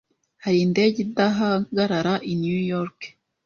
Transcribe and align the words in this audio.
Hari 0.43 0.57
indege 0.65 0.97
idahagarara 1.05 2.13
i 2.31 2.33
New 2.43 2.59
York? 2.73 2.99